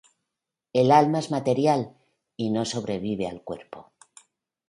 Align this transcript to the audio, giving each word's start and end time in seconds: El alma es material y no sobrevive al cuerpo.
El 0.81 0.91
alma 0.91 1.19
es 1.19 1.29
material 1.29 1.93
y 2.35 2.49
no 2.49 2.65
sobrevive 2.65 3.27
al 3.29 3.43
cuerpo. 3.43 3.91